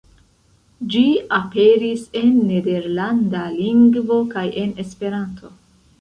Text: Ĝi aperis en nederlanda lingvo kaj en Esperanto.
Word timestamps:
Ĝi 0.93 1.01
aperis 1.39 2.07
en 2.21 2.33
nederlanda 2.47 3.45
lingvo 3.59 4.19
kaj 4.33 4.47
en 4.63 4.75
Esperanto. 4.87 5.53